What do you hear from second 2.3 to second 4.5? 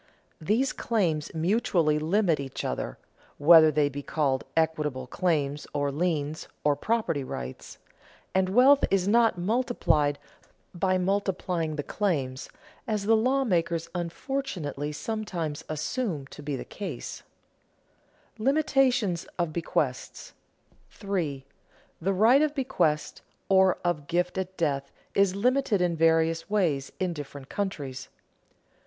each other (whether they be called